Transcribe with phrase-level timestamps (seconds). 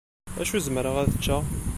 [0.41, 1.43] Acu zemreɣ ad ččeɣ?